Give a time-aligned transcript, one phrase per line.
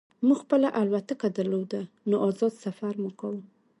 [0.27, 3.41] موږ خپله الوتکه درلوده نو ازاد سفر مو کاوه